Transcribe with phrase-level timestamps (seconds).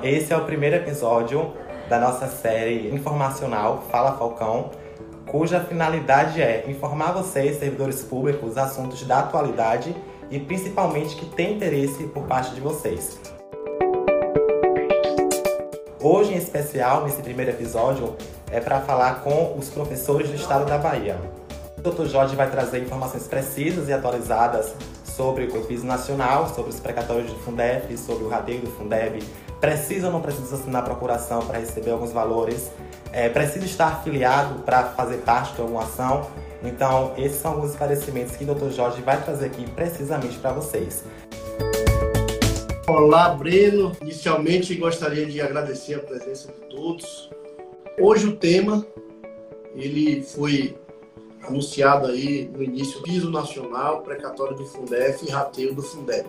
[0.00, 1.52] Esse é o primeiro episódio
[1.88, 4.70] da nossa série informacional Fala Falcão,
[5.26, 9.94] cuja finalidade é informar vocês, servidores públicos, assuntos da atualidade
[10.30, 13.20] e principalmente que tem interesse por parte de vocês.
[16.00, 18.16] Hoje, em especial, nesse primeiro episódio,
[18.50, 21.16] é para falar com os professores do estado da Bahia.
[21.76, 22.06] O Dr.
[22.06, 24.74] Jorge vai trazer informações precisas e atualizadas
[25.16, 29.22] sobre o piso nacional, sobre os precatórios do Fundeb, sobre o rateio do Fundeb,
[29.60, 32.70] precisa ou não precisa assinar procuração para receber alguns valores,
[33.12, 36.30] é, precisa estar afiliado para fazer parte de alguma ação.
[36.64, 38.70] Então, esses são alguns esclarecimentos que o Dr.
[38.70, 41.04] Jorge vai trazer aqui precisamente para vocês.
[42.88, 43.96] Olá, Breno.
[44.00, 47.30] Inicialmente gostaria de agradecer a presença de todos.
[47.98, 48.86] Hoje o tema
[49.74, 50.76] ele foi
[51.42, 56.26] anunciado aí no início piso nacional, precatório do Fundef e rateio do Fundeb.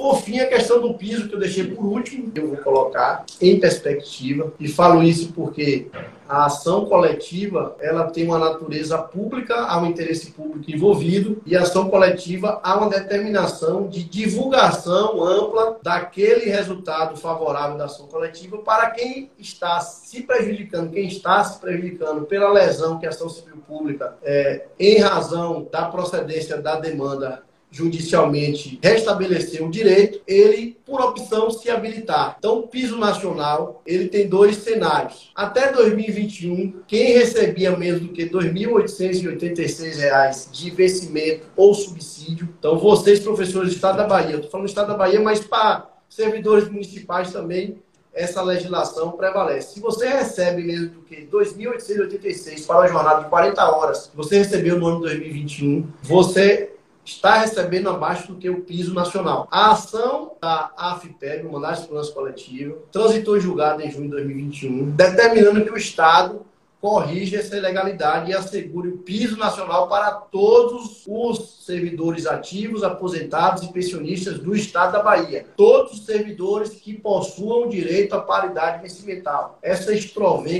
[0.00, 3.60] Por fim, a questão do piso, que eu deixei por último, eu vou colocar em
[3.60, 4.50] perspectiva.
[4.58, 5.88] E falo isso porque
[6.26, 11.60] a ação coletiva ela tem uma natureza pública, há um interesse público envolvido, e a
[11.60, 18.92] ação coletiva há uma determinação de divulgação ampla daquele resultado favorável da ação coletiva para
[18.92, 24.16] quem está se prejudicando, quem está se prejudicando pela lesão que a ação civil pública,
[24.22, 31.70] é, em razão da procedência da demanda judicialmente restabelecer o direito, ele, por opção, se
[31.70, 32.34] habilitar.
[32.38, 35.30] Então, o piso nacional, ele tem dois cenários.
[35.34, 43.20] Até 2021, quem recebia menos do que R$ 2.886 de vencimento ou subsídio, então vocês,
[43.20, 47.30] professores do Estado da Bahia, estou falando do Estado da Bahia, mas para servidores municipais
[47.32, 47.78] também,
[48.12, 49.74] essa legislação prevalece.
[49.74, 54.76] Se você recebe menos do que 2.886 para uma jornada de 40 horas, você recebeu
[54.78, 56.72] no ano de 2021, você
[57.04, 59.48] está recebendo abaixo do que o piso nacional.
[59.50, 64.90] A ação da AFPEB, o Mandato de Segurança Coletiva, transitou julgada em junho de 2021,
[64.90, 66.46] determinando que o Estado
[66.80, 73.72] corrija essa ilegalidade e assegure o piso nacional para todos os servidores ativos, aposentados e
[73.72, 75.44] pensionistas do Estado da Bahia.
[75.56, 79.58] Todos os servidores que possuam direito à paridade vencimental.
[79.62, 79.92] Essa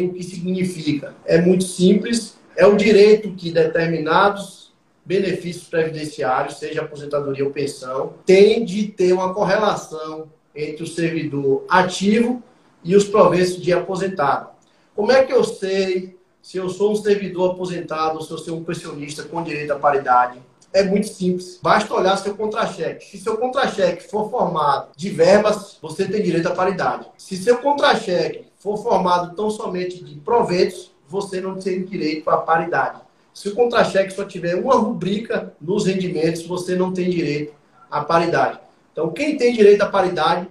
[0.09, 1.14] o que significa?
[1.25, 4.69] É muito simples, é o direito que determinados
[5.05, 12.43] benefícios previdenciários, seja aposentadoria ou pensão, tem de ter uma correlação entre o servidor ativo
[12.83, 14.50] e os proventos de aposentado.
[14.94, 18.59] Como é que eu sei se eu sou um servidor aposentado ou se eu sou
[18.59, 20.41] um pensionista com direito à paridade?
[20.72, 21.59] É muito simples.
[21.61, 23.05] Basta olhar seu contra-cheque.
[23.05, 27.06] Se seu contra-cheque for formado de verbas, você tem direito à paridade.
[27.19, 33.00] Se seu contra-cheque for formado tão somente de proventos, você não tem direito à paridade.
[33.32, 37.54] Se o contra-cheque só tiver uma rubrica nos rendimentos, você não tem direito
[37.91, 38.60] à paridade.
[38.92, 40.48] Então, quem tem direito à paridade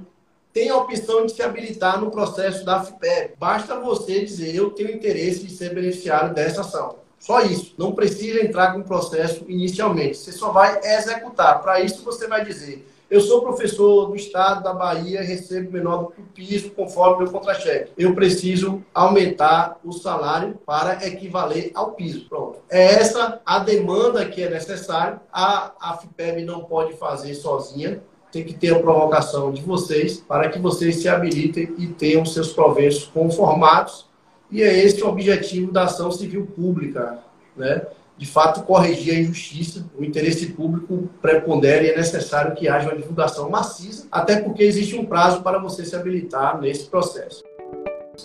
[0.53, 3.35] tem a opção de se habilitar no processo da FIPEB.
[3.38, 6.97] Basta você dizer, eu tenho interesse em ser beneficiário dessa ação.
[7.19, 7.75] Só isso.
[7.78, 10.18] Não precisa entrar com o processo inicialmente.
[10.18, 11.62] Você só vai executar.
[11.62, 16.12] Para isso, você vai dizer, eu sou professor do estado da Bahia, recebo menor do
[16.12, 17.92] que o piso, conforme meu contra-cheque.
[17.97, 22.28] Eu preciso aumentar o salário para equivaler ao piso.
[22.30, 22.59] Pronto.
[22.69, 25.19] É essa a demanda que é necessária.
[25.34, 30.59] A AFPEB não pode fazer sozinha tem que ter a provocação de vocês para que
[30.59, 34.08] vocês se habilitem e tenham seus proventos conformados.
[34.52, 37.19] E é esse o objetivo da ação civil pública,
[37.56, 37.86] né?
[38.19, 42.97] De fato corrigir a injustiça, o interesse público prepondera e é necessário que haja uma
[42.97, 47.41] divulgação maciça, até porque existe um prazo para você se habilitar nesse processo.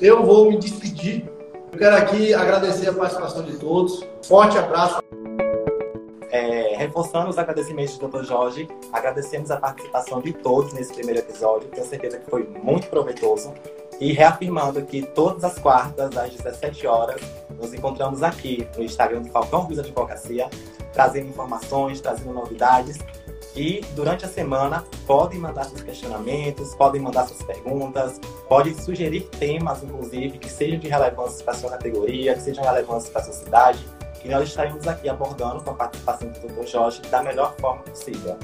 [0.00, 1.30] Eu vou me despedir.
[1.72, 4.04] Eu quero aqui agradecer a participação de todos.
[4.24, 4.98] Forte abraço.
[6.28, 8.24] É, reforçando os agradecimentos do Dr.
[8.24, 11.68] Jorge, agradecemos a participação de todos nesse primeiro episódio.
[11.68, 13.54] Tenho certeza que foi muito proveitoso.
[14.00, 17.20] E reafirmando que todas as quartas, às 17 horas,
[17.58, 20.48] nos encontramos aqui no Instagram do Falcão Ruiz Advocacia,
[20.92, 22.98] trazendo informações, trazendo novidades.
[23.56, 29.82] E durante a semana podem mandar seus questionamentos, podem mandar suas perguntas, podem sugerir temas,
[29.82, 33.78] inclusive, que sejam de relevância para sua categoria, que sejam relevantes para a sua cidade,
[34.20, 36.66] que nós estaremos aqui abordando com a participação do Dr.
[36.66, 38.36] Jorge da melhor forma possível.